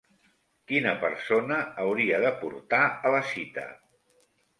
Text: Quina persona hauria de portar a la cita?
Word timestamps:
Quina 0.69 0.93
persona 1.01 1.59
hauria 1.83 2.21
de 2.23 2.31
portar 2.39 2.81
a 3.11 3.13
la 3.17 3.21
cita? 3.33 3.67